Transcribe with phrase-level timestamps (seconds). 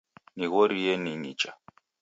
[0.37, 1.51] Nighorie ning'icha